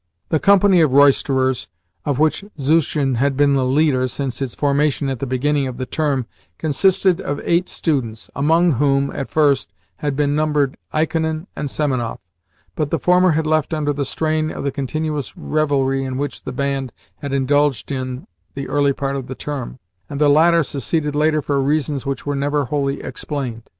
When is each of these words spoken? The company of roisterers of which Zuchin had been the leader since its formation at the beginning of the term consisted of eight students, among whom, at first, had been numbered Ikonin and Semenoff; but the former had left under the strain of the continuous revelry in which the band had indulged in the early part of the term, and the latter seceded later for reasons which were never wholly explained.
The 0.29 0.39
company 0.39 0.81
of 0.81 0.93
roisterers 0.93 1.67
of 2.05 2.17
which 2.17 2.43
Zuchin 2.57 3.17
had 3.17 3.37
been 3.37 3.53
the 3.53 3.63
leader 3.63 4.07
since 4.07 4.41
its 4.41 4.55
formation 4.55 5.09
at 5.09 5.19
the 5.19 5.27
beginning 5.27 5.67
of 5.67 5.77
the 5.77 5.85
term 5.85 6.25
consisted 6.57 7.21
of 7.21 7.39
eight 7.43 7.69
students, 7.69 8.27
among 8.35 8.71
whom, 8.71 9.11
at 9.11 9.29
first, 9.29 9.71
had 9.97 10.15
been 10.15 10.33
numbered 10.35 10.75
Ikonin 10.91 11.45
and 11.55 11.69
Semenoff; 11.69 12.17
but 12.73 12.89
the 12.89 12.97
former 12.97 13.33
had 13.33 13.45
left 13.45 13.75
under 13.75 13.93
the 13.93 14.03
strain 14.03 14.49
of 14.49 14.63
the 14.63 14.71
continuous 14.71 15.37
revelry 15.37 16.03
in 16.03 16.17
which 16.17 16.45
the 16.45 16.51
band 16.51 16.91
had 17.17 17.31
indulged 17.31 17.91
in 17.91 18.25
the 18.55 18.67
early 18.69 18.93
part 18.93 19.15
of 19.15 19.27
the 19.27 19.35
term, 19.35 19.77
and 20.09 20.19
the 20.19 20.29
latter 20.29 20.63
seceded 20.63 21.13
later 21.13 21.43
for 21.43 21.61
reasons 21.61 22.07
which 22.07 22.25
were 22.25 22.33
never 22.35 22.65
wholly 22.65 23.03
explained. 23.03 23.69